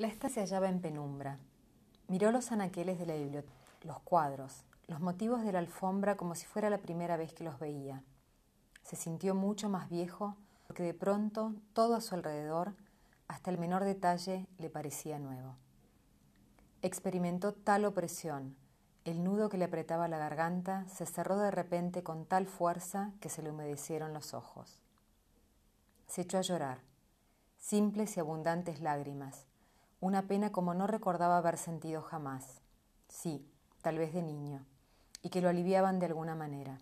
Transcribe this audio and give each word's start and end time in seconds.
La 0.00 0.06
estancia 0.06 0.46
se 0.46 0.54
hallaba 0.54 0.70
en 0.70 0.80
penumbra. 0.80 1.38
Miró 2.08 2.32
los 2.32 2.52
anaqueles 2.52 2.98
de 2.98 3.04
la 3.04 3.16
biblioteca, 3.16 3.52
los 3.82 4.00
cuadros, 4.00 4.64
los 4.86 4.98
motivos 4.98 5.44
de 5.44 5.52
la 5.52 5.58
alfombra 5.58 6.16
como 6.16 6.34
si 6.34 6.46
fuera 6.46 6.70
la 6.70 6.78
primera 6.78 7.18
vez 7.18 7.34
que 7.34 7.44
los 7.44 7.58
veía. 7.58 8.02
Se 8.82 8.96
sintió 8.96 9.34
mucho 9.34 9.68
más 9.68 9.90
viejo 9.90 10.36
porque 10.66 10.84
de 10.84 10.94
pronto 10.94 11.54
todo 11.74 11.96
a 11.96 12.00
su 12.00 12.14
alrededor, 12.14 12.72
hasta 13.28 13.50
el 13.50 13.58
menor 13.58 13.84
detalle, 13.84 14.46
le 14.56 14.70
parecía 14.70 15.18
nuevo. 15.18 15.56
Experimentó 16.80 17.52
tal 17.52 17.84
opresión, 17.84 18.56
el 19.04 19.22
nudo 19.22 19.50
que 19.50 19.58
le 19.58 19.66
apretaba 19.66 20.08
la 20.08 20.16
garganta 20.16 20.88
se 20.88 21.04
cerró 21.04 21.36
de 21.36 21.50
repente 21.50 22.02
con 22.02 22.24
tal 22.24 22.46
fuerza 22.46 23.12
que 23.20 23.28
se 23.28 23.42
le 23.42 23.50
humedecieron 23.50 24.14
los 24.14 24.32
ojos. 24.32 24.80
Se 26.06 26.22
echó 26.22 26.38
a 26.38 26.40
llorar, 26.40 26.78
simples 27.58 28.16
y 28.16 28.20
abundantes 28.20 28.80
lágrimas, 28.80 29.49
una 30.00 30.26
pena 30.26 30.50
como 30.50 30.72
no 30.72 30.86
recordaba 30.86 31.36
haber 31.36 31.58
sentido 31.58 32.00
jamás, 32.00 32.62
sí, 33.08 33.46
tal 33.82 33.98
vez 33.98 34.14
de 34.14 34.22
niño, 34.22 34.64
y 35.22 35.28
que 35.28 35.42
lo 35.42 35.50
aliviaban 35.50 35.98
de 35.98 36.06
alguna 36.06 36.34
manera. 36.34 36.78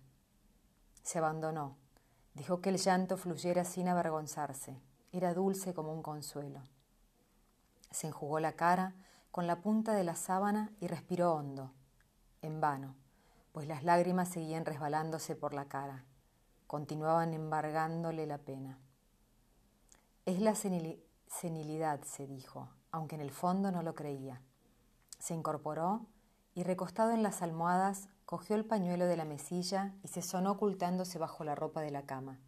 Se 1.03 1.19
abandonó, 1.19 1.77
dejó 2.35 2.61
que 2.61 2.69
el 2.71 2.79
llanto 2.79 3.17
fluyera 3.17 3.65
sin 3.65 3.89
avergonzarse, 3.89 4.81
era 5.11 5.35
dulce 5.35 5.75
como 5.75 5.93
un 5.93 6.03
consuelo. 6.03 6.63
Se 7.91 8.07
enjugó 8.07 8.39
la 8.39 8.53
cara 8.53 8.95
con 9.33 9.47
la 9.47 9.63
punta 9.63 9.95
de 9.95 10.05
la 10.05 10.15
sábana 10.15 10.71
y 10.81 10.87
respiró 10.87 11.35
hondo, 11.35 11.73
en 12.41 12.61
vano, 12.61 12.95
pues 13.51 13.67
las 13.67 13.83
lágrimas 13.83 14.29
seguían 14.29 14.65
resbalándose 14.65 15.35
por 15.35 15.55
la 15.55 15.65
cara, 15.65 16.05
continuaban 16.69 17.35
embargándole 17.35 18.27
la 18.27 18.39
pena. 18.39 18.79
Es 20.25 20.41
la 20.41 20.55
senilidad, 20.55 22.03
se 22.03 22.27
dijo, 22.27 22.69
aunque 22.91 23.15
en 23.15 23.21
el 23.21 23.31
fondo 23.31 23.71
no 23.71 23.83
lo 23.83 23.95
creía. 23.95 24.41
Se 25.19 25.35
incorporó 25.35 26.07
y 26.55 26.63
recostado 26.63 27.13
en 27.13 27.23
las 27.23 27.43
almohadas, 27.43 28.09
cogió 28.25 28.57
el 28.57 28.65
pañuelo 28.65 29.07
de 29.07 29.17
la 29.17 29.25
mesilla 29.25 29.95
y 30.03 30.09
se 30.09 30.23
sonó 30.23 30.53
ocultándose 30.53 31.19
bajo 31.19 31.45
la 31.45 31.55
ropa 31.55 31.81
de 31.81 31.91
la 31.91 32.03
cama. 32.03 32.39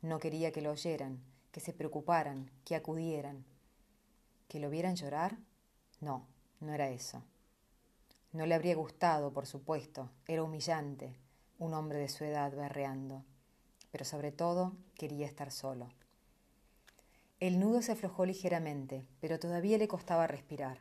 No 0.00 0.18
quería 0.18 0.52
que 0.52 0.62
lo 0.62 0.70
oyeran, 0.70 1.20
que 1.50 1.60
se 1.60 1.72
preocuparan, 1.72 2.50
que 2.64 2.76
acudieran. 2.76 3.44
¿Que 4.48 4.60
lo 4.60 4.70
vieran 4.70 4.96
llorar? 4.96 5.38
No, 6.00 6.26
no 6.60 6.72
era 6.72 6.88
eso. 6.88 7.22
No 8.32 8.46
le 8.46 8.54
habría 8.54 8.76
gustado, 8.76 9.32
por 9.32 9.46
supuesto, 9.46 10.10
era 10.26 10.42
humillante, 10.42 11.18
un 11.58 11.74
hombre 11.74 11.98
de 11.98 12.08
su 12.08 12.24
edad 12.24 12.52
berreando, 12.54 13.24
pero 13.90 14.04
sobre 14.04 14.32
todo 14.32 14.76
quería 14.94 15.26
estar 15.26 15.50
solo. 15.50 15.88
El 17.40 17.60
nudo 17.60 17.82
se 17.82 17.92
aflojó 17.92 18.26
ligeramente, 18.26 19.06
pero 19.20 19.38
todavía 19.38 19.78
le 19.78 19.86
costaba 19.86 20.26
respirar. 20.26 20.80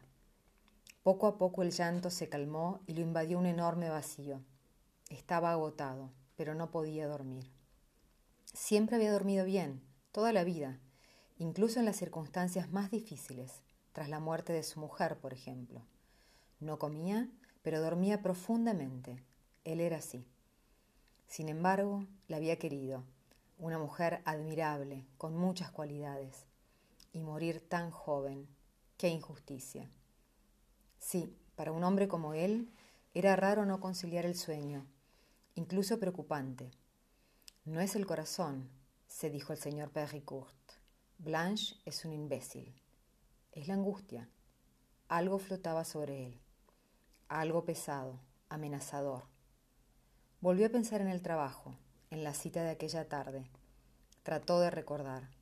Poco 1.04 1.28
a 1.28 1.38
poco 1.38 1.62
el 1.62 1.70
llanto 1.70 2.10
se 2.10 2.30
calmó 2.30 2.80
y 2.88 2.94
lo 2.94 3.02
invadió 3.02 3.38
un 3.38 3.46
enorme 3.46 3.90
vacío. 3.90 4.42
Estaba 5.12 5.52
agotado, 5.52 6.10
pero 6.36 6.56
no 6.56 6.72
podía 6.72 7.08
dormir. 7.08 7.52
Siempre 8.56 8.96
había 8.96 9.12
dormido 9.12 9.46
bien, 9.46 9.84
toda 10.12 10.34
la 10.34 10.44
vida, 10.44 10.80
incluso 11.38 11.78
en 11.78 11.86
las 11.86 11.98
circunstancias 11.98 12.72
más 12.72 12.90
difíciles, 12.90 13.62
tras 13.94 14.10
la 14.10 14.20
muerte 14.20 14.52
de 14.52 14.64
su 14.64 14.80
mujer, 14.80 15.20
por 15.20 15.34
ejemplo. 15.34 15.84
No 16.60 16.80
comía, 16.80 17.30
pero 17.62 17.82
dormía 17.82 18.24
profundamente. 18.24 19.24
Él 19.64 19.80
era 19.80 19.98
así. 19.98 20.26
Sin 21.28 21.50
embargo, 21.50 22.08
la 22.28 22.38
había 22.38 22.58
querido, 22.58 23.04
una 23.60 23.78
mujer 23.78 24.22
admirable, 24.26 25.06
con 25.20 25.38
muchas 25.38 25.70
cualidades, 25.70 26.47
y 27.18 27.20
morir 27.20 27.68
tan 27.68 27.90
joven, 27.90 28.48
qué 28.96 29.10
injusticia. 29.10 29.90
Sí, 31.00 31.36
para 31.56 31.72
un 31.72 31.84
hombre 31.84 32.08
como 32.08 32.36
él, 32.36 32.70
era 33.16 33.36
raro 33.36 33.66
no 33.66 33.80
conciliar 33.80 34.28
el 34.28 34.36
sueño, 34.36 34.86
incluso 35.55 36.00
preocupante. 36.00 36.70
No 37.66 37.82
es 37.82 37.95
el 37.95 38.05
corazón, 38.05 38.70
se 39.08 39.32
dijo 39.32 39.52
el 39.52 39.58
señor 39.58 39.89
Pericourt. 39.89 40.54
Blanche 41.17 41.76
es 41.86 42.05
un 42.05 42.14
imbécil. 42.14 42.80
Es 43.52 43.67
la 43.67 43.73
angustia. 43.73 44.30
Algo 45.08 45.39
flotaba 45.39 45.86
sobre 45.86 46.28
él, 46.28 46.39
algo 47.30 47.66
pesado, 47.66 48.20
amenazador. 48.48 49.23
Volvió 50.39 50.67
a 50.67 50.70
pensar 50.70 51.02
en 51.02 51.08
el 51.08 51.23
trabajo, 51.23 51.76
en 52.11 52.23
la 52.23 52.36
cita 52.36 52.61
de 52.61 52.70
aquella 52.70 53.10
tarde. 53.10 53.49
Trató 54.22 54.60
de 54.60 54.70
recordar. 54.70 55.36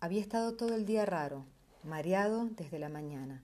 Había 0.00 0.20
estado 0.20 0.54
todo 0.54 0.76
el 0.76 0.86
día 0.86 1.04
raro, 1.06 1.44
mareado 1.82 2.44
desde 2.50 2.78
la 2.78 2.88
mañana. 2.88 3.42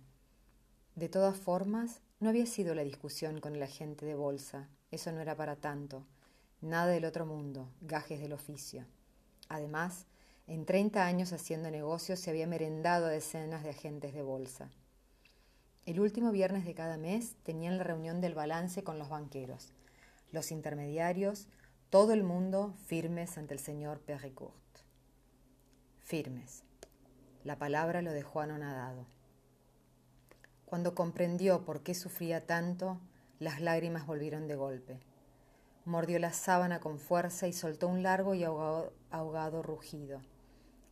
De 0.95 1.09
todas 1.09 1.37
formas, 1.37 2.01
no 2.21 2.29
había 2.29 2.47
sido 2.47 2.77
la 2.77 2.85
discusión 2.85 3.41
con 3.41 3.57
el 3.57 3.63
agente 3.65 4.07
de 4.07 4.15
bolsa, 4.15 4.69
eso 4.93 5.11
no 5.11 5.21
era 5.21 5.37
para 5.37 5.57
tanto, 5.57 6.07
nada 6.61 6.87
del 6.87 7.07
otro 7.07 7.27
mundo, 7.27 7.69
gajes 7.81 8.21
del 8.21 8.33
oficio. 8.33 8.85
Además, 9.49 10.07
en 10.47 10.65
treinta 10.65 11.07
años 11.07 11.33
haciendo 11.33 11.73
negocios 11.73 12.21
se 12.21 12.31
había 12.31 12.47
merendado 12.47 13.07
a 13.07 13.11
decenas 13.11 13.65
de 13.65 13.71
agentes 13.71 14.15
de 14.15 14.23
bolsa. 14.23 14.71
El 15.87 15.99
último 15.99 16.31
viernes 16.31 16.65
de 16.67 16.75
cada 16.75 16.97
mes 16.99 17.35
tenían 17.43 17.79
la 17.79 17.85
reunión 17.85 18.21
del 18.21 18.35
balance 18.35 18.85
con 18.85 19.01
los 19.01 19.09
banqueros, 19.09 19.73
los 20.31 20.53
intermediarios, 20.53 21.49
todo 21.91 22.13
el 22.13 22.23
mundo 22.23 22.77
firmes 22.87 23.39
ante 23.39 23.55
el 23.55 23.61
señor 23.61 23.99
Pericourt. 23.99 24.64
Firmes. 26.05 26.63
La 27.45 27.59
palabra 27.59 28.03
lo 28.03 28.13
dejó 28.13 28.41
anonadado. 28.41 29.07
Cuando 30.67 30.95
comprendió 30.95 31.65
por 31.65 31.83
qué 31.83 31.95
sufría 31.95 32.47
tanto, 32.47 33.01
las 33.39 33.63
lágrimas 33.63 34.07
volvieron 34.07 34.47
de 34.47 34.55
golpe. 34.55 35.01
Mordió 35.87 36.19
la 36.19 36.35
sábana 36.35 36.79
con 36.79 36.99
fuerza 36.99 37.49
y 37.49 37.55
soltó 37.55 37.89
un 37.89 38.03
largo 38.03 38.35
y 38.35 38.45
ahogado, 38.45 38.93
ahogado 39.11 39.63
rugido, 39.63 40.21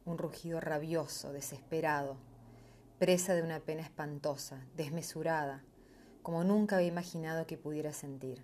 un 0.06 0.16
rugido 0.16 0.60
rabioso, 0.60 1.32
desesperado, 1.32 2.16
presa 2.98 3.34
de 3.34 3.42
una 3.42 3.60
pena 3.60 3.82
espantosa, 3.82 4.64
desmesurada, 4.76 5.62
como 6.22 6.42
nunca 6.42 6.76
había 6.76 6.88
imaginado 6.88 7.46
que 7.46 7.58
pudiera 7.58 7.92
sentir 7.92 8.42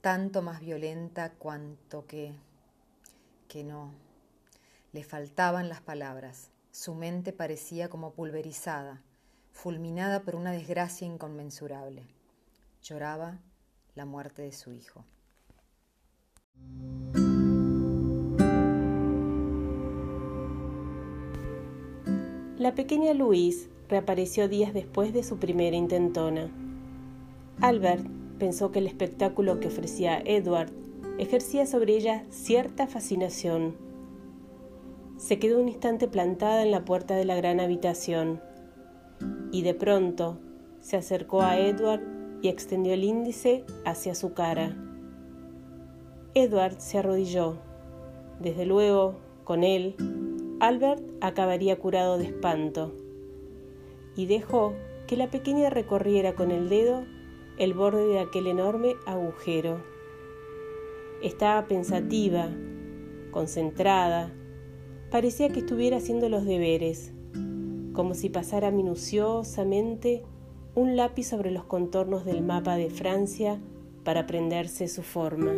tanto 0.00 0.40
más 0.40 0.60
violenta 0.60 1.32
cuanto 1.32 2.06
que... 2.06 2.32
que 3.48 3.64
no. 3.64 4.07
Le 4.92 5.04
faltaban 5.04 5.68
las 5.68 5.80
palabras. 5.80 6.50
Su 6.70 6.94
mente 6.94 7.32
parecía 7.32 7.88
como 7.88 8.12
pulverizada, 8.12 9.02
fulminada 9.52 10.22
por 10.22 10.34
una 10.34 10.52
desgracia 10.52 11.06
inconmensurable. 11.06 12.06
Lloraba 12.82 13.38
la 13.94 14.06
muerte 14.06 14.42
de 14.42 14.52
su 14.52 14.72
hijo. 14.72 15.04
La 22.56 22.74
pequeña 22.74 23.12
Louise 23.14 23.68
reapareció 23.88 24.48
días 24.48 24.72
después 24.72 25.12
de 25.12 25.22
su 25.22 25.38
primera 25.38 25.76
intentona. 25.76 26.50
Albert 27.60 28.06
pensó 28.38 28.72
que 28.72 28.78
el 28.78 28.86
espectáculo 28.86 29.60
que 29.60 29.68
ofrecía 29.68 30.20
Edward 30.24 30.70
ejercía 31.18 31.66
sobre 31.66 31.96
ella 31.96 32.24
cierta 32.30 32.86
fascinación. 32.86 33.87
Se 35.18 35.40
quedó 35.40 35.60
un 35.60 35.68
instante 35.68 36.06
plantada 36.06 36.62
en 36.62 36.70
la 36.70 36.84
puerta 36.84 37.16
de 37.16 37.24
la 37.24 37.34
gran 37.34 37.58
habitación 37.58 38.40
y 39.50 39.62
de 39.62 39.74
pronto 39.74 40.38
se 40.80 40.96
acercó 40.96 41.42
a 41.42 41.58
Edward 41.58 42.00
y 42.40 42.46
extendió 42.46 42.94
el 42.94 43.02
índice 43.02 43.64
hacia 43.84 44.14
su 44.14 44.32
cara. 44.32 44.76
Edward 46.34 46.78
se 46.78 46.98
arrodilló. 46.98 47.58
Desde 48.38 48.64
luego, 48.64 49.16
con 49.42 49.64
él, 49.64 49.96
Albert 50.60 51.02
acabaría 51.20 51.80
curado 51.80 52.16
de 52.16 52.26
espanto 52.26 52.94
y 54.14 54.26
dejó 54.26 54.72
que 55.08 55.16
la 55.16 55.32
pequeña 55.32 55.68
recorriera 55.68 56.36
con 56.36 56.52
el 56.52 56.68
dedo 56.68 57.04
el 57.58 57.74
borde 57.74 58.06
de 58.06 58.20
aquel 58.20 58.46
enorme 58.46 58.94
agujero. 59.04 59.82
Estaba 61.22 61.66
pensativa, 61.66 62.48
concentrada, 63.32 64.32
parecía 65.10 65.48
que 65.48 65.60
estuviera 65.60 65.98
haciendo 65.98 66.28
los 66.28 66.44
deberes, 66.44 67.12
como 67.92 68.14
si 68.14 68.28
pasara 68.28 68.70
minuciosamente 68.70 70.22
un 70.74 70.96
lápiz 70.96 71.24
sobre 71.24 71.50
los 71.50 71.64
contornos 71.64 72.24
del 72.24 72.42
mapa 72.42 72.76
de 72.76 72.90
Francia 72.90 73.58
para 74.04 74.20
aprenderse 74.20 74.88
su 74.88 75.02
forma. 75.02 75.52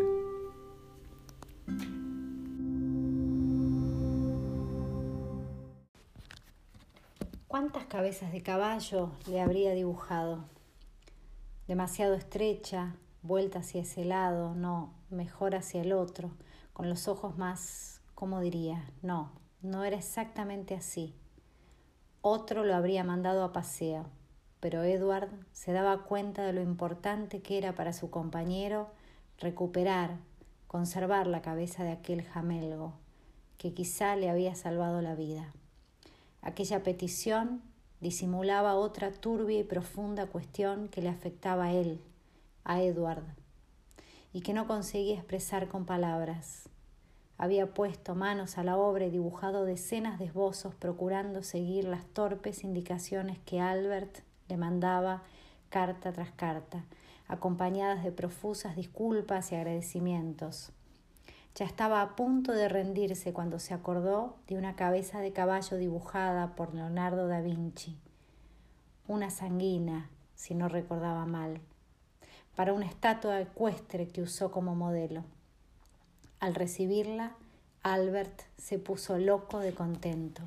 ¿Cuántas 7.47 7.85
cabezas 7.87 8.33
de 8.33 8.43
caballo 8.43 9.11
le 9.29 9.41
habría 9.41 9.75
dibujado? 9.75 10.45
demasiado 11.71 12.15
estrecha, 12.15 12.97
vuelta 13.23 13.61
hacia 13.61 13.83
ese 13.83 14.05
lado, 14.05 14.57
no, 14.57 14.93
mejor 15.09 15.55
hacia 15.55 15.83
el 15.83 15.93
otro, 15.93 16.33
con 16.73 16.89
los 16.89 17.07
ojos 17.07 17.39
más, 17.39 18.00
¿cómo 18.21 18.41
diría? 18.41 18.85
No, 19.01 19.31
no 19.63 19.83
era 19.83 19.97
exactamente 19.97 20.75
así. 20.75 21.15
otro 22.21 22.67
lo 22.67 22.75
habría 22.75 23.03
mandado 23.03 23.43
a 23.43 23.55
paseo, 23.55 24.05
pero 24.61 24.83
Edward 24.83 25.31
se 25.53 25.73
daba 25.73 26.05
cuenta 26.05 26.45
de 26.45 26.53
lo 26.53 26.61
importante 26.61 27.41
que 27.41 27.57
era 27.57 27.75
para 27.75 27.95
su 27.95 28.11
compañero 28.11 28.91
recuperar, 29.39 30.19
conservar 30.67 31.27
la 31.29 31.41
cabeza 31.41 31.83
de 31.83 31.93
aquel 31.93 32.23
jamelgo, 32.23 32.93
que 33.57 33.73
quizá 33.73 34.17
le 34.17 34.29
había 34.29 34.55
salvado 34.55 35.01
la 35.01 35.15
vida. 35.15 35.51
Aquella 36.43 36.83
petición 36.83 37.63
disimulaba 38.03 38.75
otra 38.75 39.13
turbia 39.13 39.61
y 39.61 39.65
profunda 39.65 40.27
cuestión 40.27 40.89
que 40.89 41.01
le 41.01 41.09
afectaba 41.09 41.65
a 41.65 41.73
él, 41.73 42.03
a 42.65 42.83
Edward, 42.83 43.25
y 44.35 44.43
que 44.43 44.53
no 44.53 44.67
conseguía 44.67 45.15
expresar 45.15 45.69
con 45.69 45.87
palabras. 45.87 46.70
Había 47.43 47.73
puesto 47.73 48.15
manos 48.15 48.59
a 48.59 48.65
la 48.65 48.77
obra 48.77 49.07
y 49.07 49.11
dibujado 49.11 49.65
decenas 49.65 50.19
de 50.19 50.27
esbozos 50.27 50.75
procurando 50.75 51.43
seguir 51.43 51.87
las 51.87 52.05
torpes 52.05 52.65
indicaciones 52.65 53.39
que 53.47 53.63
Albert 53.63 54.19
le 54.49 54.59
mandaba 54.59 55.23
carta 55.71 56.13
tras 56.13 56.33
carta, 56.33 56.85
acompañadas 57.29 58.05
de 58.05 58.13
profusas 58.13 58.77
disculpas 58.77 59.53
y 59.53 59.55
agradecimientos. 59.55 60.73
Ya 61.55 61.65
estaba 61.65 62.03
a 62.03 62.15
punto 62.15 62.53
de 62.53 62.69
rendirse 62.69 63.33
cuando 63.33 63.59
se 63.59 63.73
acordó 63.73 64.37
de 64.47 64.59
una 64.59 64.77
cabeza 64.77 65.21
de 65.21 65.33
caballo 65.33 65.79
dibujada 65.79 66.55
por 66.55 66.75
Leonardo 66.75 67.27
da 67.27 67.41
Vinci, 67.41 67.97
una 69.09 69.31
sanguina, 69.31 70.11
si 70.35 70.55
no 70.55 70.69
recordaba 70.69 71.25
mal, 71.25 71.63
para 72.55 72.75
una 72.75 72.85
estatua 72.85 73.41
ecuestre 73.41 74.09
que 74.09 74.21
usó 74.21 74.51
como 74.51 74.75
modelo. 74.75 75.25
Al 76.41 76.55
recibirla, 76.55 77.37
Albert 77.83 78.43
se 78.57 78.79
puso 78.79 79.19
loco 79.19 79.59
de 79.59 79.75
contento. 79.75 80.43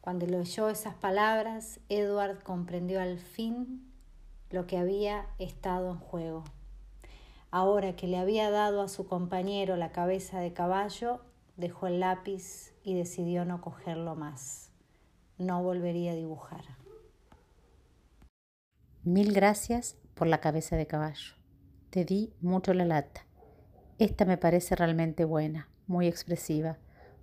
Cuando 0.00 0.26
le 0.26 0.38
oyó 0.38 0.70
esas 0.70 0.94
palabras, 0.94 1.78
Edward 1.90 2.42
comprendió 2.42 3.02
al 3.02 3.18
fin 3.18 3.90
lo 4.50 4.66
que 4.66 4.78
había 4.78 5.26
estado 5.38 5.90
en 5.90 5.98
juego. 5.98 6.44
Ahora 7.50 7.96
que 7.96 8.08
le 8.08 8.16
había 8.16 8.50
dado 8.50 8.80
a 8.80 8.88
su 8.88 9.06
compañero 9.06 9.76
la 9.76 9.92
cabeza 9.92 10.40
de 10.40 10.54
caballo, 10.54 11.20
dejó 11.58 11.86
el 11.86 12.00
lápiz 12.00 12.72
y 12.82 12.94
decidió 12.94 13.44
no 13.44 13.60
cogerlo 13.60 14.14
más. 14.16 14.70
No 15.36 15.62
volvería 15.62 16.12
a 16.12 16.16
dibujar. 16.16 16.64
Mil 19.02 19.34
gracias 19.34 19.98
por 20.14 20.28
la 20.28 20.40
cabeza 20.40 20.76
de 20.76 20.86
caballo. 20.86 21.34
Te 21.90 22.06
di 22.06 22.32
mucho 22.40 22.72
la 22.72 22.86
lata. 22.86 23.26
Esta 24.00 24.24
me 24.24 24.36
parece 24.36 24.74
realmente 24.74 25.24
buena, 25.24 25.68
muy 25.86 26.08
expresiva, 26.08 26.78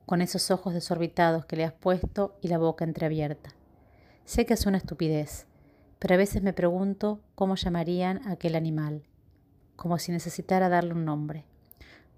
con 0.05 0.21
esos 0.21 0.51
ojos 0.51 0.73
desorbitados 0.73 1.45
que 1.45 1.57
le 1.57 1.65
has 1.65 1.73
puesto 1.73 2.37
y 2.39 2.47
la 2.47 2.59
boca 2.59 2.85
entreabierta. 2.85 3.49
Sé 4.23 4.45
que 4.45 4.53
es 4.53 4.65
una 4.65 4.77
estupidez, 4.77 5.47
pero 5.99 6.13
a 6.13 6.17
veces 6.17 6.41
me 6.41 6.53
pregunto 6.53 7.19
cómo 7.35 7.55
llamarían 7.55 8.25
a 8.25 8.31
aquel 8.31 8.55
animal, 8.55 9.03
como 9.75 9.99
si 9.99 10.13
necesitara 10.13 10.69
darle 10.69 10.93
un 10.93 11.03
nombre. 11.03 11.43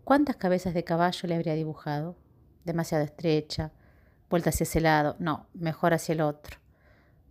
¿Cuántas 0.03 0.35
cabezas 0.35 0.75
de 0.75 0.83
caballo 0.83 1.27
le 1.27 1.33
habría 1.33 1.55
dibujado? 1.55 2.15
Demasiado 2.63 3.03
estrecha, 3.03 3.71
vuelta 4.29 4.51
hacia 4.51 4.65
ese 4.65 4.81
lado, 4.81 5.15
no, 5.17 5.47
mejor 5.55 5.95
hacia 5.95 6.13
el 6.13 6.21
otro, 6.21 6.59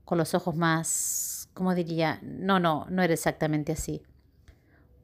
con 0.05 0.19
los 0.19 0.35
ojos 0.35 0.57
más, 0.57 1.49
¿cómo 1.55 1.73
diría? 1.77 2.19
No, 2.23 2.59
no, 2.59 2.87
no 2.91 3.01
era 3.01 3.15
exactamente 3.15 3.71
así. 3.71 4.03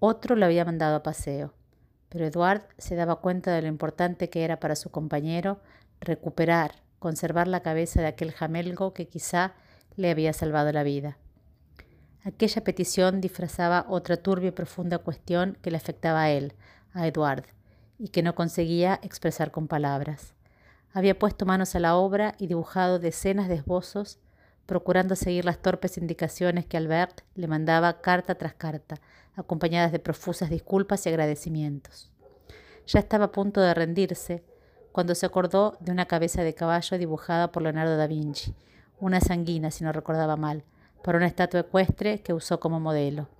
Otro 0.00 0.34
lo 0.34 0.46
había 0.46 0.64
mandado 0.64 0.96
a 0.96 1.02
paseo 1.04 1.54
pero 2.08 2.26
Eduard 2.26 2.62
se 2.78 2.94
daba 2.94 3.20
cuenta 3.20 3.52
de 3.52 3.62
lo 3.62 3.68
importante 3.68 4.30
que 4.30 4.44
era 4.44 4.60
para 4.60 4.76
su 4.76 4.90
compañero 4.90 5.60
recuperar, 6.00 6.82
conservar 6.98 7.48
la 7.48 7.60
cabeza 7.60 8.00
de 8.00 8.08
aquel 8.08 8.32
jamelgo 8.32 8.94
que 8.94 9.08
quizá 9.08 9.54
le 9.96 10.10
había 10.10 10.32
salvado 10.32 10.72
la 10.72 10.82
vida. 10.82 11.18
Aquella 12.24 12.62
petición 12.64 13.20
disfrazaba 13.20 13.86
otra 13.88 14.16
turbia 14.16 14.48
y 14.48 14.52
profunda 14.52 14.98
cuestión 14.98 15.56
que 15.62 15.70
le 15.70 15.76
afectaba 15.76 16.22
a 16.22 16.30
él, 16.30 16.54
a 16.92 17.06
Eduard, 17.06 17.44
y 17.98 18.08
que 18.08 18.22
no 18.22 18.34
conseguía 18.34 19.00
expresar 19.02 19.50
con 19.50 19.66
palabras. 19.66 20.34
Había 20.92 21.18
puesto 21.18 21.46
manos 21.46 21.74
a 21.74 21.80
la 21.80 21.96
obra 21.96 22.34
y 22.38 22.46
dibujado 22.46 22.98
decenas 22.98 23.48
de 23.48 23.56
esbozos, 23.56 24.18
procurando 24.68 25.16
seguir 25.16 25.46
las 25.46 25.62
torpes 25.62 25.96
indicaciones 25.96 26.66
que 26.66 26.76
Albert 26.76 27.22
le 27.34 27.48
mandaba 27.48 28.02
carta 28.02 28.34
tras 28.34 28.52
carta, 28.52 29.00
acompañadas 29.34 29.92
de 29.92 29.98
profusas 29.98 30.50
disculpas 30.50 31.06
y 31.06 31.08
agradecimientos. 31.08 32.12
Ya 32.86 33.00
estaba 33.00 33.24
a 33.24 33.32
punto 33.32 33.62
de 33.62 33.72
rendirse 33.72 34.44
cuando 34.92 35.14
se 35.14 35.24
acordó 35.24 35.78
de 35.80 35.90
una 35.90 36.04
cabeza 36.04 36.42
de 36.42 36.54
caballo 36.54 36.98
dibujada 36.98 37.50
por 37.50 37.62
Leonardo 37.62 37.96
da 37.96 38.06
Vinci, 38.06 38.54
una 39.00 39.22
sanguina, 39.22 39.70
si 39.70 39.84
no 39.84 39.92
recordaba 39.92 40.36
mal, 40.36 40.64
para 41.02 41.16
una 41.16 41.28
estatua 41.28 41.60
ecuestre 41.60 42.20
que 42.20 42.34
usó 42.34 42.60
como 42.60 42.78
modelo. 42.78 43.30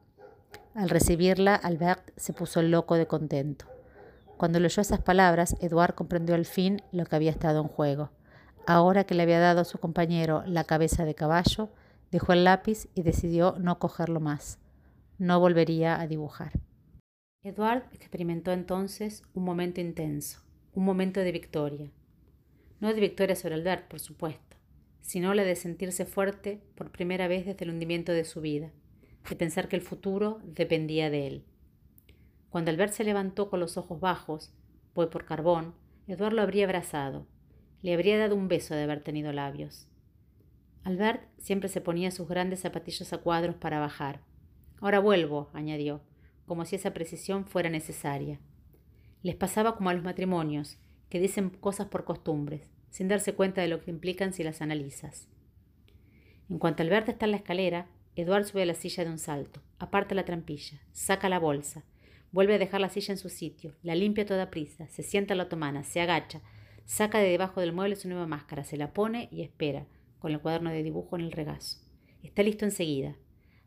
Al 0.75 0.89
recibirla, 0.89 1.57
Albert 1.57 2.11
se 2.17 2.33
puso 2.33 2.63
loco 2.63 2.95
de 2.95 3.07
contento. 3.07 3.67
Cuando 4.39 4.61
leyó 4.61 4.81
esas 4.81 5.01
palabras, 5.01 5.57
Eduard 5.61 5.95
comprendió 5.95 6.37
al 6.37 6.47
fin 6.47 6.81
lo 6.91 7.05
que 7.05 7.17
había 7.17 7.33
estado 7.33 7.61
en 7.61 7.69
juego. 7.69 8.13
Ahora 8.66 9.05
que 9.05 9.14
le 9.14 9.22
había 9.22 9.40
dado 9.40 9.60
a 9.60 9.64
su 9.64 9.78
compañero 9.78 10.43
la 10.46 10.64
cabeza 10.64 11.05
de 11.05 11.14
caballo, 11.14 11.70
dejó 12.10 12.32
el 12.32 12.44
lápiz 12.44 12.88
y 12.94 13.02
decidió 13.02 13.55
no 13.58 13.78
cogerlo 13.78 14.20
más 14.20 14.58
no 15.19 15.40
volvería 15.40 16.00
a 16.00 16.06
dibujar. 16.06 16.52
Edward 17.43 17.84
experimentó 17.93 18.52
entonces 18.52 19.25
un 19.34 19.44
momento 19.44 19.81
intenso, 19.81 20.40
un 20.75 20.84
momento 20.84 21.20
de 21.20 21.32
victoria. 21.32 21.90
No 22.81 22.94
de 22.94 23.00
victoria 23.00 23.34
sobre 23.34 23.56
Albert, 23.56 23.88
por 23.88 23.99
supuesto, 23.99 24.56
sino 25.00 25.34
la 25.34 25.43
de 25.43 25.56
sentirse 25.56 26.05
fuerte 26.05 26.62
por 26.76 26.93
primera 26.93 27.26
vez 27.26 27.46
desde 27.46 27.64
el 27.64 27.70
hundimiento 27.70 28.12
de 28.12 28.25
su 28.25 28.40
vida, 28.40 28.70
de 29.28 29.34
pensar 29.34 29.69
que 29.69 29.75
el 29.75 29.82
futuro 29.82 30.40
dependía 30.44 31.10
de 31.10 31.26
él. 31.26 31.44
Cuando 32.49 32.70
Albert 32.70 32.93
se 32.93 33.05
levantó 33.05 33.50
con 33.50 33.58
los 33.58 33.76
ojos 33.76 33.99
bajos, 33.99 34.52
voy 34.94 35.06
por 35.06 35.25
carbón, 35.25 35.75
Edward 36.06 36.32
lo 36.32 36.43
habría 36.43 36.64
abrazado, 36.64 37.26
le 37.83 37.95
habría 37.95 38.19
dado 38.19 38.37
un 38.37 38.49
beso 38.49 38.75
de 38.75 38.83
haber 38.83 39.03
tenido 39.03 39.33
labios. 39.33 39.89
Albert 40.85 41.23
siempre 41.39 41.69
se 41.69 41.81
ponía 41.81 42.11
sus 42.11 42.29
grandes 42.29 42.61
zapatillas 42.61 43.13
a 43.13 43.19
cuadros 43.19 43.57
para 43.57 43.79
bajar, 43.79 44.21
Ahora 44.81 45.01
vuelvo, 45.01 45.51
añadió, 45.55 46.03
como 46.47 46.65
si 46.65 46.77
esa 46.77 46.95
precisión 46.95 47.47
fuera 47.47 47.69
necesaria. 47.69 48.39
Les 49.23 49.35
pasaba 49.35 49.77
como 49.77 49.91
a 49.91 49.95
los 49.95 50.05
matrimonios, 50.05 50.79
que 51.09 51.19
dicen 51.19 51.51
cosas 51.51 51.89
por 51.89 52.05
costumbres, 52.05 52.71
sin 52.91 53.09
darse 53.09 53.35
cuenta 53.35 53.61
de 53.61 53.69
lo 53.69 53.81
que 53.83 53.91
implican 53.91 54.33
si 54.33 54.45
las 54.45 54.63
analizas. 54.63 55.29
En 56.49 56.58
cuanto 56.58 56.82
Alberto 56.82 57.11
está 57.11 57.25
en 57.25 57.32
la 57.32 57.39
escalera, 57.39 57.89
Eduard 58.15 58.44
sube 58.44 58.63
a 58.63 58.67
la 58.67 58.75
silla 58.75 59.05
de 59.05 59.11
un 59.11 59.19
salto, 59.19 59.63
aparta 59.79 60.15
la 60.15 60.25
trampilla, 60.25 60.81
saca 60.93 61.29
la 61.29 61.39
bolsa, 61.39 61.85
vuelve 62.31 62.55
a 62.55 62.58
dejar 62.58 62.81
la 62.81 62.89
silla 62.89 63.13
en 63.13 63.19
su 63.19 63.29
sitio, 63.29 63.75
la 63.82 63.94
limpia 63.94 64.27
toda 64.27 64.51
prisa, 64.51 64.89
se 64.89 65.03
sienta 65.03 65.35
en 65.35 65.39
la 65.39 65.44
otomana, 65.44 65.82
se 65.82 66.01
agacha, 66.01 66.41
saca 66.89 67.19
de 67.19 67.29
debajo 67.29 67.61
del 67.61 67.75
mueble 67.75 67.95
su 67.95 68.09
nueva 68.09 68.27
máscara, 68.27 68.65
se 68.65 68.79
la 68.79 68.95
pone 68.95 69.29
y 69.31 69.43
espera, 69.43 69.87
con 70.19 70.33
el 70.33 70.41
cuaderno 70.41 70.71
de 70.71 70.83
dibujo 70.83 71.17
en 71.17 71.23
el 71.23 71.33
regazo. 71.33 71.79
Está 72.23 72.43
listo 72.43 72.65
enseguida 72.65 73.17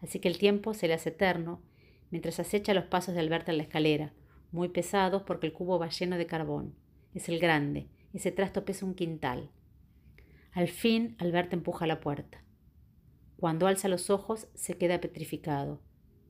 así 0.01 0.19
que 0.19 0.27
el 0.27 0.37
tiempo 0.37 0.73
se 0.73 0.87
le 0.87 0.95
hace 0.95 1.09
eterno 1.09 1.61
mientras 2.09 2.39
acecha 2.39 2.73
los 2.73 2.85
pasos 2.85 3.13
de 3.13 3.21
Alberta 3.21 3.51
en 3.51 3.57
la 3.57 3.63
escalera, 3.63 4.13
muy 4.51 4.69
pesados 4.69 5.23
porque 5.23 5.47
el 5.47 5.53
cubo 5.53 5.79
va 5.79 5.89
lleno 5.89 6.17
de 6.17 6.25
carbón. 6.25 6.75
Es 7.13 7.29
el 7.29 7.39
grande, 7.39 7.87
ese 8.13 8.31
trasto 8.31 8.65
pesa 8.65 8.85
un 8.85 8.95
quintal. 8.95 9.49
Al 10.51 10.67
fin, 10.67 11.15
Alberta 11.19 11.55
empuja 11.55 11.87
la 11.87 12.01
puerta. 12.01 12.43
Cuando 13.37 13.67
alza 13.67 13.87
los 13.87 14.09
ojos, 14.09 14.49
se 14.55 14.77
queda 14.77 14.99
petrificado, 14.99 15.81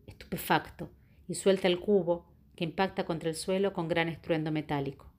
estupefacto, 0.05 0.91
y 1.27 1.35
suelta 1.35 1.67
el 1.67 1.79
cubo, 1.79 2.27
que 2.55 2.63
impacta 2.63 3.05
contra 3.05 3.29
el 3.29 3.35
suelo 3.35 3.73
con 3.73 3.87
gran 3.87 4.09
estruendo 4.09 4.51
metálico. 4.51 5.10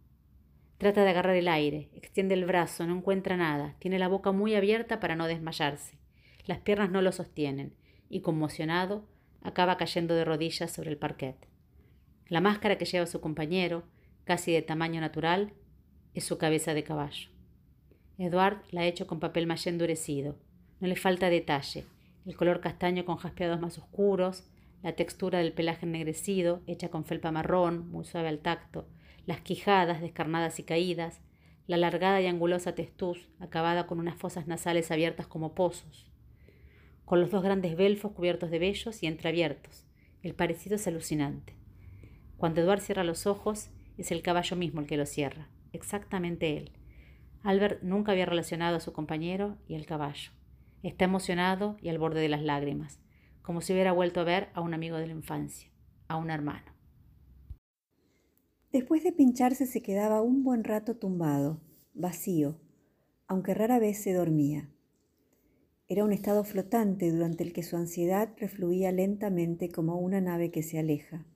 Trata 0.82 1.04
de 1.04 1.10
agarrar 1.10 1.36
el 1.36 1.46
aire, 1.46 1.90
extiende 1.94 2.34
el 2.34 2.44
brazo, 2.44 2.84
no 2.88 2.96
encuentra 2.96 3.36
nada, 3.36 3.76
tiene 3.78 4.00
la 4.00 4.08
boca 4.08 4.32
muy 4.32 4.56
abierta 4.56 4.98
para 4.98 5.14
no 5.14 5.28
desmayarse. 5.28 5.96
Las 6.44 6.58
piernas 6.58 6.90
no 6.90 7.02
lo 7.02 7.12
sostienen, 7.12 7.76
y 8.08 8.20
conmocionado 8.20 9.06
acaba 9.42 9.76
cayendo 9.76 10.16
de 10.16 10.24
rodillas 10.24 10.72
sobre 10.72 10.90
el 10.90 10.96
parquet. 10.96 11.36
La 12.26 12.40
máscara 12.40 12.78
que 12.78 12.84
lleva 12.84 13.06
su 13.06 13.20
compañero, 13.20 13.84
casi 14.24 14.50
de 14.50 14.60
tamaño 14.60 15.00
natural, 15.00 15.52
es 16.14 16.24
su 16.24 16.36
cabeza 16.36 16.74
de 16.74 16.82
caballo. 16.82 17.30
Eduard 18.18 18.62
la 18.72 18.80
ha 18.80 18.86
hecho 18.86 19.06
con 19.06 19.20
papel 19.20 19.46
maché 19.46 19.70
endurecido. 19.70 20.36
No 20.80 20.88
le 20.88 20.96
falta 20.96 21.30
detalle. 21.30 21.84
El 22.26 22.34
color 22.34 22.60
castaño 22.60 23.04
con 23.04 23.18
jaspeados 23.18 23.60
más 23.60 23.78
oscuros, 23.78 24.50
la 24.82 24.96
textura 24.96 25.38
del 25.38 25.52
pelaje 25.52 25.86
ennegrecido, 25.86 26.60
hecha 26.66 26.88
con 26.88 27.04
felpa 27.04 27.30
marrón, 27.30 27.88
muy 27.88 28.04
suave 28.04 28.26
al 28.26 28.40
tacto, 28.40 28.88
las 29.26 29.41
quijadas 29.41 30.00
descarnadas 30.00 30.59
y 30.59 30.64
caídas, 30.64 31.21
la 31.67 31.76
alargada 31.76 32.21
y 32.21 32.26
angulosa 32.26 32.75
testuz, 32.75 33.29
acabada 33.38 33.87
con 33.87 34.00
unas 34.00 34.17
fosas 34.17 34.47
nasales 34.47 34.91
abiertas 34.91 35.26
como 35.26 35.55
pozos, 35.55 36.11
con 37.05 37.21
los 37.21 37.31
dos 37.31 37.43
grandes 37.43 37.76
belfos 37.76 38.12
cubiertos 38.12 38.50
de 38.50 38.59
vellos 38.59 39.02
y 39.02 39.07
entreabiertos. 39.07 39.87
El 40.23 40.35
parecido 40.35 40.76
es 40.76 40.87
alucinante. 40.87 41.55
Cuando 42.37 42.61
Eduard 42.61 42.81
cierra 42.81 43.05
los 43.05 43.26
ojos, 43.26 43.71
es 43.97 44.11
el 44.11 44.23
caballo 44.23 44.57
mismo 44.57 44.81
el 44.81 44.87
que 44.87 44.97
lo 44.97 45.07
cierra, 45.07 45.49
exactamente 45.73 46.57
él. 46.57 46.73
Albert 47.45 47.83
nunca 47.83 48.12
había 48.12 48.26
relacionado 48.26 48.76
a 48.76 48.81
su 48.81 48.93
compañero 48.93 49.59
y 49.67 49.75
el 49.75 49.87
caballo. 49.87 50.31
Está 50.83 51.05
emocionado 51.05 51.76
y 51.81 51.88
al 51.88 51.99
borde 51.99 52.21
de 52.21 52.29
las 52.29 52.43
lágrimas, 52.43 53.00
como 53.43 53.61
si 53.61 53.73
hubiera 53.73 53.93
vuelto 53.93 54.21
a 54.21 54.25
ver 54.25 54.49
a 54.55 54.61
un 54.61 54.75
amigo 54.75 54.97
de 54.97 55.07
la 55.07 55.12
infancia, 55.12 55.71
a 56.09 56.17
un 56.17 56.31
hermano. 56.31 56.72
Después 58.73 59.05
de 59.05 59.12
pincharse 59.12 59.67
se 59.67 59.83
quedaba 59.83 60.23
un 60.23 60.45
buen 60.45 60.64
rato 60.64 60.97
tumbado, 60.97 61.61
vacío, 61.93 62.59
aunque 63.26 63.52
rara 63.52 63.79
vez 63.79 63.99
se 63.99 64.14
dormía. 64.14 64.71
Era 65.88 66.07
un 66.07 66.12
estado 66.14 66.43
flotante 66.43 67.11
durante 67.11 67.45
el 67.45 67.52
que 67.52 67.64
su 67.64 67.76
ansiedad 67.76 68.31
refluía 68.38 68.91
lentamente 68.91 69.71
como 69.71 69.99
una 69.99 70.23
nave 70.23 70.50
que 70.50 70.62
se 70.62 70.79
aleja. 70.79 71.26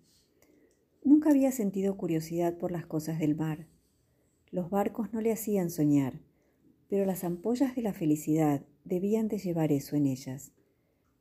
Nunca 1.05 1.29
había 1.29 1.53
sentido 1.53 1.99
curiosidad 1.99 2.57
por 2.57 2.73
las 2.73 2.87
cosas 2.87 3.19
del 3.19 3.37
mar. 3.37 3.67
Los 4.51 4.71
barcos 4.71 5.13
no 5.13 5.21
le 5.21 5.31
hacían 5.31 5.69
soñar, 5.69 6.23
pero 6.89 7.05
las 7.05 7.23
ampollas 7.23 7.77
de 7.77 7.83
la 7.83 7.93
felicidad 7.93 8.65
debían 8.85 9.29
de 9.29 9.37
llevar 9.37 9.73
eso 9.73 9.95
en 9.95 10.07
ellas. 10.07 10.53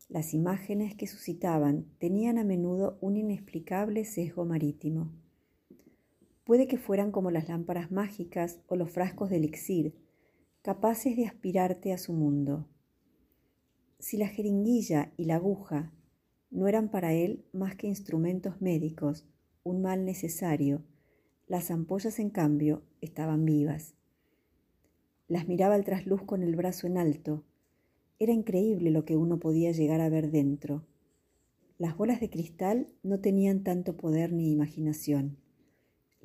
Las 0.08 0.34
imágenes 0.34 0.96
que 0.96 1.08
suscitaban 1.08 1.88
tenían 1.98 2.38
a 2.38 2.46
menudo 2.46 2.98
un 3.02 3.18
inexplicable 3.18 4.06
sesgo 4.06 4.46
marítimo. 4.46 5.12
Puede 6.46 6.68
que 6.68 6.78
fueran 6.78 7.12
como 7.12 7.32
las 7.32 7.50
lámparas 7.50 7.92
mágicas 7.92 8.62
o 8.68 8.76
los 8.76 8.92
frascos 8.92 9.32
de 9.32 9.38
elixir, 9.38 9.96
capaces 10.62 11.18
de 11.18 11.26
aspirarte 11.26 11.92
a 11.92 11.98
su 11.98 12.14
mundo. 12.14 12.70
Si 13.98 14.16
la 14.16 14.28
jeringuilla 14.28 15.12
y 15.18 15.26
la 15.26 15.38
aguja 15.38 15.92
no 16.52 16.68
eran 16.68 16.90
para 16.92 17.14
él 17.14 17.44
más 17.52 17.76
que 17.76 17.88
instrumentos 17.88 18.62
médicos, 18.62 19.26
un 19.64 19.82
mal 19.82 20.06
necesario, 20.06 20.84
las 21.48 21.72
ampollas 21.72 22.20
en 22.20 22.30
cambio 22.30 22.84
estaban 23.02 23.44
vivas. 23.44 23.96
Las 25.28 25.48
miraba 25.48 25.74
al 25.74 25.84
trasluz 25.84 26.22
con 26.22 26.44
el 26.44 26.56
brazo 26.56 26.86
en 26.86 27.00
alto. 27.00 27.44
Era 28.20 28.34
increíble 28.34 28.92
lo 28.92 29.04
que 29.04 29.18
uno 29.18 29.40
podía 29.40 29.72
llegar 29.72 30.00
a 30.00 30.10
ver 30.10 30.30
dentro. 30.30 30.86
Las 31.80 31.98
bolas 31.98 32.20
de 32.20 32.30
cristal 32.30 32.88
no 33.02 33.20
tenían 33.20 33.64
tanto 33.64 33.98
poder 33.98 34.32
ni 34.32 34.52
imaginación. 34.52 35.40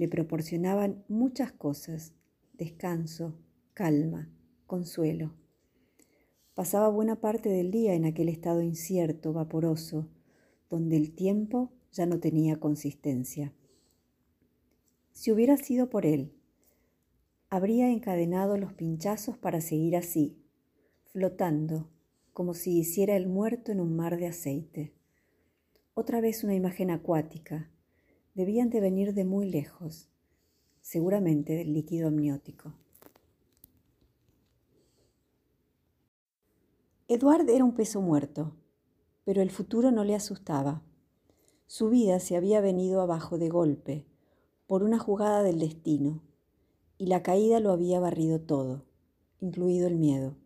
Le 0.01 0.09
proporcionaban 0.09 1.05
muchas 1.09 1.53
cosas, 1.53 2.15
descanso, 2.55 3.35
calma, 3.75 4.31
consuelo. 4.67 5.35
Pasaba 6.55 6.89
buena 6.89 7.21
parte 7.21 7.51
del 7.51 7.71
día 7.71 7.93
en 7.93 8.07
aquel 8.07 8.31
estado 8.31 8.63
incierto, 8.63 9.35
vaporoso, 9.35 10.09
donde 10.71 10.97
el 10.97 11.15
tiempo 11.15 11.71
ya 11.93 12.07
no 12.07 12.19
tenía 12.19 12.59
consistencia. 12.59 13.53
Si 15.13 15.33
hubiera 15.33 15.59
sido 15.59 15.91
por 15.91 16.07
él, 16.07 16.33
habría 17.51 17.91
encadenado 17.91 18.57
los 18.57 18.73
pinchazos 18.73 19.37
para 19.37 19.61
seguir 19.61 19.97
así, 19.97 20.43
flotando, 21.13 21.91
como 22.33 22.55
si 22.55 22.79
hiciera 22.79 23.17
el 23.17 23.27
muerto 23.27 23.71
en 23.71 23.81
un 23.81 23.95
mar 23.97 24.17
de 24.17 24.29
aceite. 24.29 24.95
Otra 25.93 26.23
vez 26.23 26.43
una 26.43 26.55
imagen 26.55 26.91
acuática. 26.91 27.71
Debían 28.35 28.71
de 28.71 28.81
venir 28.81 29.13
de 29.13 29.25
muy 29.25 29.51
lejos, 29.51 30.09
seguramente 30.81 31.55
del 31.55 31.73
líquido 31.73 32.09
amniótico. 32.09 32.73
Eduard 37.09 37.49
era 37.51 37.65
un 37.65 37.75
peso 37.75 38.01
muerto, 38.01 38.55
pero 39.25 39.43
el 39.43 39.51
futuro 39.51 39.91
no 39.91 40.05
le 40.05 40.15
asustaba. 40.15 40.83
Su 41.67 41.91
vida 41.91 42.21
se 42.21 42.37
había 42.37 42.61
venido 42.61 43.01
abajo 43.01 43.37
de 43.37 43.49
golpe, 43.49 44.07
por 44.69 44.85
una 44.85 45.01
jugada 45.01 45.43
del 45.43 45.59
destino, 45.59 46.23
y 46.99 47.07
la 47.07 47.25
caída 47.25 47.59
lo 47.59 47.73
había 47.73 47.99
barrido 47.99 48.41
todo, 48.41 48.85
incluido 49.41 49.89
el 49.89 49.97
miedo. 49.97 50.37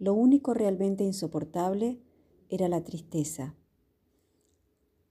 Lo 0.00 0.14
único 0.14 0.54
realmente 0.54 1.04
insoportable 1.04 2.00
era 2.48 2.68
la 2.68 2.82
tristeza. 2.82 3.54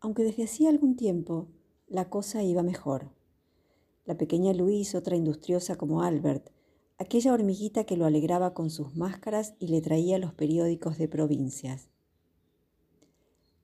Aunque 0.02 0.24
desde 0.24 0.44
hacía 0.44 0.70
algún 0.70 0.98
tiempo 0.98 1.48
la 1.90 2.08
cosa 2.08 2.44
iba 2.44 2.62
mejor. 2.62 3.10
La 4.06 4.16
pequeña 4.16 4.54
Luis, 4.54 4.94
otra 4.94 5.16
industriosa 5.16 5.76
como 5.76 6.04
Albert, 6.04 6.52
aquella 7.00 7.34
hormiguita 7.34 7.84
que 7.84 7.98
lo 7.98 8.06
alegraba 8.06 8.54
con 8.54 8.70
sus 8.70 8.96
máscaras 8.96 9.56
y 9.60 9.70
le 9.70 9.82
traía 9.82 10.20
los 10.20 10.34
periódicos 10.34 11.00
de 11.00 11.08
provincias. 11.08 11.90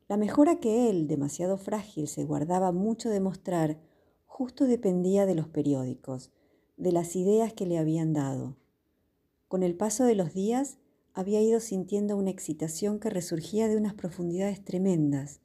La 0.08 0.17
mejora 0.17 0.60
que 0.60 0.89
él, 0.89 1.08
demasiado 1.08 1.58
frágil, 1.58 2.08
se 2.08 2.25
guardaba 2.25 2.72
mucho 2.72 3.10
de 3.10 3.20
mostrar, 3.20 3.79
justo 4.25 4.65
dependía 4.65 5.27
de 5.27 5.36
los 5.36 5.48
periódicos, 5.48 6.32
de 6.77 6.91
las 6.91 7.15
ideas 7.15 7.53
que 7.53 7.67
le 7.67 7.77
habían 7.77 8.13
dado. 8.13 8.55
Con 9.48 9.62
el 9.62 9.75
paso 9.75 10.03
de 10.03 10.15
los 10.15 10.34
días 10.34 10.79
había 11.13 11.41
ido 11.41 11.60
sintiendo 11.60 12.17
una 12.17 12.32
excitación 12.32 13.00
que 13.00 13.12
resurgía 13.12 13.67
de 13.67 13.77
unas 13.77 13.94
profundidades 13.94 14.63
tremendas, 14.63 15.41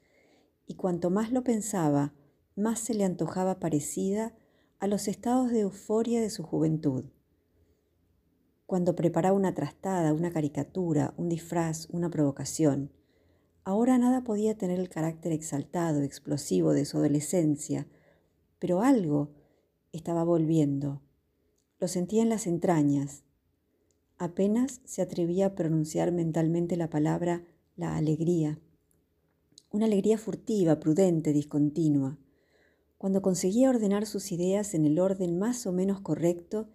y 0.67 0.75
cuanto 0.75 1.11
más 1.11 1.31
lo 1.31 1.45
pensaba, 1.45 2.15
más 2.61 2.81
se 2.81 2.95
le 2.95 3.05
antojaba 3.05 3.59
parecida 3.59 4.35
a 4.79 4.87
los 4.87 5.09
estados 5.09 5.51
de 5.51 5.61
euforia 5.61 6.21
de 6.21 6.31
su 6.31 6.43
juventud. 6.43 7.07
Cuando 8.67 8.95
preparaba 8.95 9.37
una 9.37 9.55
trastada, 9.55 10.13
una 10.13 10.33
caricatura, 10.33 11.15
un 11.17 11.29
disfraz, 11.29 11.89
una 11.91 12.09
provocación, 12.09 12.93
Ahora 13.65 13.99
nada 13.99 14.25
podía 14.25 14.57
tener 14.57 14.81
el 14.81 14.89
carácter 14.89 15.33
exaltado, 15.33 16.03
explosivo 16.03 16.73
de 16.73 16.85
su 16.85 16.97
adolescencia, 16.97 17.87
pero 18.59 18.81
algo 18.81 19.31
estaba 19.93 20.25
volviendo. 20.25 21.03
Lo 21.79 21.87
sentía 21.87 22.23
en 22.23 22.31
las 22.31 22.47
entrañas. 22.47 23.23
Apenas 24.17 24.81
se 24.85 25.03
atrevía 25.03 25.47
a 25.47 25.55
pronunciar 25.55 26.11
mentalmente 26.11 26.77
la 26.77 26.91
palabra 26.91 27.45
la 27.77 27.97
alegría. 27.97 28.59
Una 29.71 29.87
alegría 29.87 30.19
furtiva, 30.19 30.81
prudente, 30.81 31.33
discontinua. 31.33 32.19
Cuando 33.01 33.23
conseguía 33.23 33.71
ordenar 33.71 34.05
sus 34.05 34.31
ideas 34.31 34.75
en 34.75 34.85
el 34.85 34.99
orden 34.99 35.39
más 35.39 35.67
o 35.67 35.73
menos 35.73 36.03
correcto, 36.03 36.69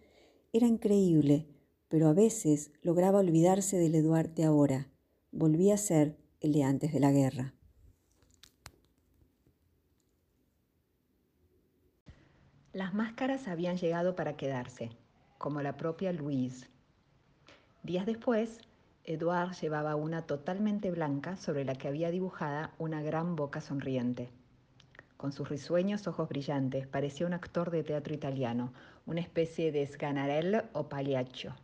era 0.54 0.66
increíble, 0.66 1.48
pero 1.88 2.08
a 2.08 2.14
veces 2.14 2.72
lograba 2.82 3.20
olvidarse 3.20 3.78
del 3.78 3.94
Eduardo 3.94 4.44
ahora. 4.44 4.90
Volvía 5.32 5.76
a 5.76 5.78
ser 5.78 6.18
el 6.40 6.54
de 6.54 6.64
antes 6.64 6.94
de 6.94 7.00
la 7.00 7.12
guerra. 7.12 7.54
Las 12.74 12.96
máscaras 12.96 13.48
habían 13.48 13.78
llegado 13.78 14.16
para 14.16 14.36
quedarse, 14.36 14.90
como 15.38 15.62
la 15.62 15.78
propia 15.78 16.12
Louise. 16.12 16.66
Días 17.84 18.08
después, 18.08 18.62
Edouard 19.04 19.54
llevaba 19.62 19.96
una 19.96 20.24
totalmente 20.24 20.90
blanca 20.90 21.38
sobre 21.38 21.66
la 21.66 21.76
que 21.76 21.88
había 21.88 22.10
dibujada 22.10 22.74
una 22.80 23.04
gran 23.04 23.36
boca 23.36 23.62
sonriente. 23.62 24.32
Con 25.18 25.32
sus 25.32 25.50
risueños 25.50 26.08
ojos 26.08 26.28
brillantes, 26.28 26.88
parecía 26.88 27.26
un 27.26 27.34
actor 27.34 27.72
de 27.72 27.84
teatro 27.84 28.14
italiano, 28.14 28.74
una 29.06 29.22
especie 29.22 29.72
de 29.72 29.88
Sganarelle 29.88 30.64
o 30.74 30.90
Pagliaccio. 30.90 31.56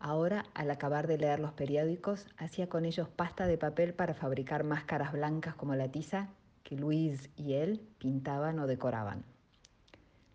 Ahora, 0.00 0.44
al 0.54 0.70
acabar 0.70 1.06
de 1.06 1.16
leer 1.16 1.40
los 1.40 1.52
periódicos, 1.52 2.26
hacía 2.36 2.68
con 2.68 2.84
ellos 2.84 3.08
pasta 3.08 3.46
de 3.46 3.56
papel 3.56 3.94
para 3.94 4.12
fabricar 4.12 4.64
máscaras 4.64 5.12
blancas 5.12 5.54
como 5.54 5.74
la 5.76 5.88
tiza 5.88 6.28
que 6.62 6.76
Luis 6.76 7.30
y 7.36 7.54
él 7.54 7.80
pintaban 7.98 8.58
o 8.58 8.66
decoraban. 8.66 9.24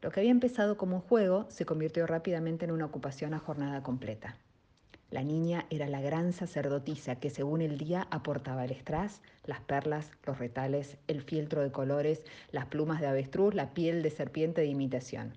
Lo 0.01 0.11
que 0.11 0.21
había 0.21 0.31
empezado 0.31 0.77
como 0.77 0.95
un 0.95 1.01
juego 1.01 1.45
se 1.49 1.65
convirtió 1.65 2.07
rápidamente 2.07 2.65
en 2.65 2.71
una 2.71 2.85
ocupación 2.85 3.33
a 3.33 3.39
jornada 3.39 3.83
completa. 3.83 4.37
La 5.11 5.23
niña 5.23 5.65
era 5.71 5.87
la 5.87 6.01
gran 6.01 6.33
sacerdotisa 6.33 7.15
que 7.15 7.31
según 7.31 7.61
el 7.61 7.79
día 7.79 8.07
aportaba 8.11 8.65
el 8.65 8.71
strass, 8.75 9.21
las 9.45 9.59
perlas, 9.59 10.11
los 10.25 10.37
retales, 10.37 10.97
el 11.07 11.23
fieltro 11.23 11.63
de 11.63 11.71
colores, 11.71 12.21
las 12.51 12.67
plumas 12.67 13.01
de 13.01 13.07
avestruz, 13.07 13.55
la 13.55 13.73
piel 13.73 14.03
de 14.03 14.11
serpiente 14.11 14.61
de 14.61 14.67
imitación. 14.67 15.33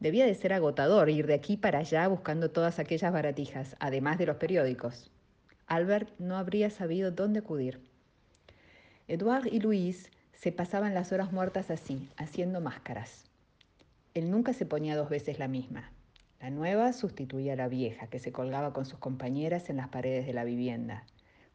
Debía 0.00 0.24
de 0.24 0.34
ser 0.34 0.54
agotador 0.54 1.10
ir 1.10 1.26
de 1.26 1.34
aquí 1.34 1.58
para 1.58 1.80
allá 1.80 2.08
buscando 2.08 2.50
todas 2.50 2.78
aquellas 2.78 3.12
baratijas, 3.12 3.76
además 3.78 4.16
de 4.18 4.26
los 4.26 4.36
periódicos. 4.36 5.10
Albert 5.66 6.08
no 6.18 6.36
habría 6.38 6.70
sabido 6.70 7.10
dónde 7.10 7.40
acudir. 7.40 7.78
Edouard 9.06 9.46
y 9.46 9.60
Luis 9.60 10.10
se 10.32 10.50
pasaban 10.50 10.94
las 10.94 11.12
horas 11.12 11.30
muertas 11.30 11.70
así, 11.70 12.08
haciendo 12.16 12.60
máscaras. 12.60 13.30
Él 14.14 14.30
nunca 14.30 14.54
se 14.54 14.66
ponía 14.66 14.96
dos 14.96 15.08
veces 15.08 15.38
la 15.38 15.46
misma. 15.46 15.92
La 16.42 16.50
nueva 16.50 16.92
sustituía 16.92 17.52
a 17.52 17.56
la 17.56 17.68
vieja, 17.68 18.08
que 18.08 18.18
se 18.18 18.32
colgaba 18.32 18.72
con 18.72 18.84
sus 18.84 18.98
compañeras 18.98 19.70
en 19.70 19.76
las 19.76 19.90
paredes 19.90 20.26
de 20.26 20.32
la 20.32 20.42
vivienda, 20.42 21.06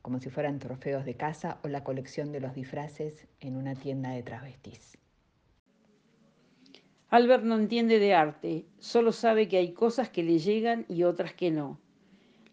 como 0.02 0.22
si 0.22 0.30
fueran 0.30 0.60
trofeos 0.60 1.04
de 1.04 1.16
casa 1.16 1.60
o 1.62 1.68
la 1.68 1.84
colección 1.84 2.32
de 2.32 2.40
los 2.40 2.56
disfraces 2.56 3.28
en 3.42 3.58
una 3.58 3.76
tienda 3.76 4.12
de 4.12 4.24
travestis. 4.24 4.98
Albert 7.10 7.44
no 7.44 7.58
entiende 7.58 8.00
de 8.00 8.14
arte, 8.14 8.66
solo 8.80 9.12
sabe 9.12 9.50
que 9.50 9.58
hay 9.58 9.74
cosas 9.74 10.08
que 10.08 10.24
le 10.24 10.40
llegan 10.40 10.86
y 10.88 11.04
otras 11.04 11.34
que 11.34 11.52
no. 11.52 11.82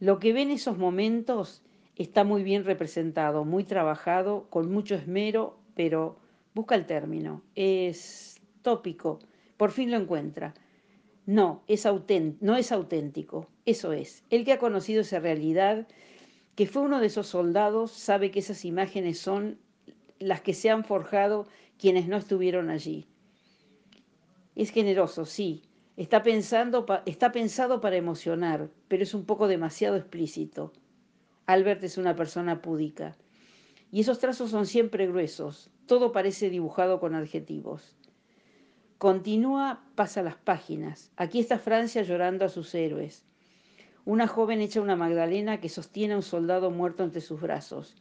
Lo 0.01 0.19
que 0.19 0.33
ve 0.33 0.43
en 0.43 0.51
esos 0.51 0.77
momentos 0.77 1.63
está 1.95 2.25
muy 2.25 2.43
bien 2.43 2.65
representado, 2.65 3.45
muy 3.45 3.63
trabajado, 3.63 4.51
con 4.51 4.73
mucho 4.73 4.97
esmero, 4.97 5.61
pero 5.77 6.19
busca 6.53 6.75
el 6.75 6.87
término. 6.87 7.45
Es 7.55 8.41
tópico, 8.63 9.21
por 9.57 9.71
fin 9.71 9.93
lo 9.93 9.99
encuentra. 9.99 10.53
No, 11.27 11.63
es 11.69 11.87
no 12.41 12.57
es 12.57 12.71
auténtico, 12.71 13.49
eso 13.65 13.93
es. 13.93 14.25
El 14.29 14.45
que 14.45 14.53
ha 14.53 14.59
conocido 14.59 15.01
esa 15.01 15.21
realidad 15.21 15.87
que 16.55 16.67
fue 16.67 16.83
uno 16.83 17.01
de 17.01 17.07
esos 17.07 17.27
soldados 17.27 17.91
sabe 17.91 18.31
que 18.31 18.41
esas 18.41 18.65
imágenes 18.65 19.19
son 19.19 19.59
las 20.19 20.41
que 20.43 20.55
se 20.55 20.71
han 20.71 20.85
forjado 20.85 21.47
quienes 21.79 22.07
no 22.09 22.17
estuvieron 22.17 22.71
allí. 22.71 23.07
Es 24.55 24.71
generoso, 24.71 25.25
sí, 25.25 25.63
está, 25.97 26.23
pensando, 26.23 26.87
está 27.07 27.33
pensado 27.33 27.81
para 27.81 27.97
emocionar, 27.97 28.69
pero 28.89 29.03
es 29.03 29.15
un 29.15 29.25
poco 29.25 29.49
demasiado 29.49 29.97
explícito. 29.97 30.73
Albert 31.47 31.83
es 31.85 31.99
una 31.99 32.15
persona 32.15 32.63
púdica. 32.63 33.17
Y 33.91 34.01
esos 34.01 34.19
trazos 34.19 34.51
son 34.51 34.67
siempre 34.67 35.07
gruesos, 35.07 35.71
todo 35.87 36.13
parece 36.13 36.51
dibujado 36.51 37.01
con 37.01 37.15
adjetivos. 37.15 37.97
Continúa, 39.05 39.85
pasa 39.97 40.23
las 40.23 40.37
páginas. 40.37 41.13
Aquí 41.19 41.39
está 41.39 41.59
Francia 41.59 42.01
llorando 42.01 42.47
a 42.47 42.49
sus 42.49 42.75
héroes. 42.75 43.23
Una 44.07 44.27
joven 44.27 44.63
hecha 44.63 44.81
una 44.81 44.97
Magdalena 44.97 45.61
que 45.61 45.69
sostiene 45.69 46.15
a 46.15 46.17
un 46.17 46.23
soldado 46.23 46.71
muerto 46.71 47.05
entre 47.05 47.21
sus 47.21 47.39
brazos. 47.39 47.97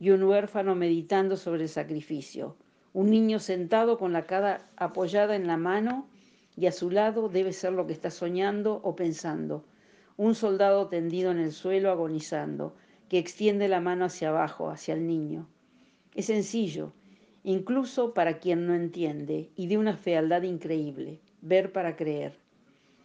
Y 0.00 0.10
un 0.10 0.24
huérfano 0.24 0.74
meditando 0.74 1.36
sobre 1.36 1.62
el 1.62 1.68
sacrificio. 1.68 2.56
Un 2.92 3.10
niño 3.10 3.38
sentado 3.38 3.96
con 3.96 4.12
la 4.12 4.26
cara 4.26 4.68
apoyada 4.76 5.36
en 5.36 5.46
la 5.46 5.56
mano 5.56 6.08
y 6.56 6.66
a 6.66 6.72
su 6.72 6.90
lado 6.90 7.28
debe 7.28 7.52
ser 7.52 7.72
lo 7.72 7.86
que 7.86 7.92
está 7.92 8.10
soñando 8.10 8.80
o 8.82 8.96
pensando. 8.96 9.64
Un 10.16 10.34
soldado 10.34 10.88
tendido 10.88 11.30
en 11.30 11.38
el 11.38 11.52
suelo 11.52 11.92
agonizando, 11.92 12.74
que 13.08 13.18
extiende 13.18 13.68
la 13.68 13.80
mano 13.80 14.06
hacia 14.06 14.30
abajo, 14.30 14.68
hacia 14.68 14.94
el 14.94 15.06
niño. 15.06 15.46
Es 16.16 16.26
sencillo, 16.26 16.92
incluso 17.44 18.14
para 18.14 18.38
quien 18.38 18.66
no 18.66 18.74
entiende, 18.74 19.50
y 19.54 19.68
de 19.68 19.78
una 19.78 19.96
fealdad 19.96 20.42
increíble, 20.42 21.20
ver 21.42 21.72
para 21.72 21.94
creer. 21.94 22.38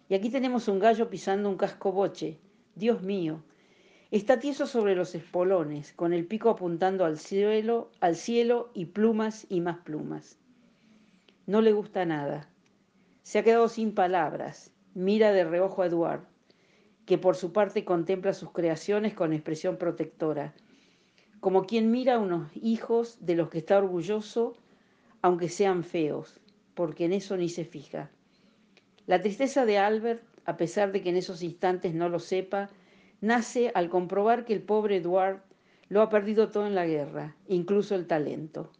Y 0.07 0.15
aquí 0.15 0.29
tenemos 0.29 0.67
un 0.69 0.79
gallo 0.79 1.09
pisando 1.09 1.49
un 1.49 1.57
casco 1.57 1.91
boche. 1.91 2.39
Dios 2.73 3.03
mío, 3.03 3.43
está 4.11 4.39
tieso 4.39 4.65
sobre 4.65 4.95
los 4.95 5.13
espolones, 5.13 5.91
con 5.93 6.13
el 6.13 6.25
pico 6.25 6.49
apuntando 6.49 7.03
al 7.05 7.19
cielo, 7.19 7.91
al 7.99 8.15
cielo 8.15 8.71
y 8.73 8.85
plumas 8.85 9.45
y 9.49 9.59
más 9.59 9.77
plumas. 9.79 10.37
No 11.45 11.61
le 11.61 11.73
gusta 11.73 12.05
nada. 12.05 12.49
Se 13.21 13.39
ha 13.39 13.43
quedado 13.43 13.67
sin 13.67 13.93
palabras. 13.93 14.71
Mira 14.93 15.33
de 15.33 15.43
reojo 15.43 15.83
a 15.83 15.87
Eduard, 15.87 16.23
que 17.05 17.17
por 17.17 17.35
su 17.35 17.51
parte 17.51 17.83
contempla 17.83 18.33
sus 18.33 18.51
creaciones 18.51 19.13
con 19.13 19.33
expresión 19.33 19.77
protectora 19.77 20.53
como 21.39 21.65
quien 21.65 21.91
mira 21.91 22.15
a 22.15 22.19
unos 22.19 22.49
hijos 22.55 23.17
de 23.21 23.35
los 23.35 23.49
que 23.49 23.59
está 23.59 23.77
orgulloso, 23.77 24.55
aunque 25.21 25.49
sean 25.49 25.83
feos, 25.83 26.39
porque 26.73 27.05
en 27.05 27.13
eso 27.13 27.37
ni 27.37 27.49
se 27.49 27.65
fija. 27.65 28.09
La 29.05 29.21
tristeza 29.21 29.65
de 29.65 29.77
Albert, 29.77 30.23
a 30.45 30.57
pesar 30.57 30.91
de 30.91 31.01
que 31.01 31.09
en 31.09 31.17
esos 31.17 31.43
instantes 31.43 31.93
no 31.93 32.09
lo 32.09 32.19
sepa, 32.19 32.69
nace 33.21 33.71
al 33.73 33.89
comprobar 33.89 34.45
que 34.45 34.53
el 34.53 34.61
pobre 34.61 34.97
Edward 34.97 35.41
lo 35.89 36.01
ha 36.01 36.09
perdido 36.09 36.49
todo 36.49 36.67
en 36.67 36.75
la 36.75 36.85
guerra, 36.85 37.35
incluso 37.47 37.95
el 37.95 38.07
talento. 38.07 38.71